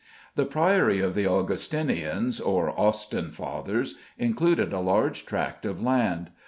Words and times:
The 0.33 0.47
Priory 0.47 0.99
of 0.99 1.13
the 1.13 1.27
Augustinians, 1.27 2.39
or 2.39 2.71
Austin 2.71 3.29
Friars, 3.29 3.93
included 4.17 4.73
a 4.73 4.79
large 4.79 5.27
tract 5.27 5.63
of 5.63 5.79
land. 5.79 6.31